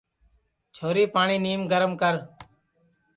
[0.75, 2.15] چھوری پاٹؔی نیم گرم کر